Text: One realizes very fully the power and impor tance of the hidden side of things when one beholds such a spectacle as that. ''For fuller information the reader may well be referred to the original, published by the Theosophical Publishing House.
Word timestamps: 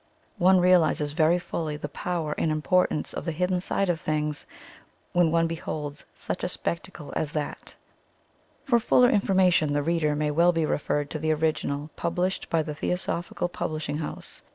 One 0.39 0.59
realizes 0.59 1.11
very 1.11 1.37
fully 1.37 1.77
the 1.77 1.87
power 1.87 2.33
and 2.39 2.51
impor 2.51 2.87
tance 2.89 3.13
of 3.13 3.23
the 3.23 3.31
hidden 3.31 3.59
side 3.59 3.87
of 3.87 3.99
things 3.99 4.47
when 5.13 5.29
one 5.29 5.45
beholds 5.45 6.05
such 6.15 6.43
a 6.43 6.49
spectacle 6.49 7.13
as 7.15 7.33
that. 7.33 7.75
''For 8.63 8.79
fuller 8.79 9.11
information 9.11 9.73
the 9.73 9.83
reader 9.83 10.15
may 10.15 10.31
well 10.31 10.53
be 10.53 10.65
referred 10.65 11.11
to 11.11 11.19
the 11.19 11.31
original, 11.33 11.91
published 11.95 12.49
by 12.49 12.63
the 12.63 12.73
Theosophical 12.73 13.47
Publishing 13.47 13.97
House. 13.97 14.41